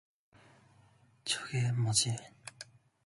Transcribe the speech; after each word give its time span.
저게 1.25 1.71
뭐지? 1.73 2.17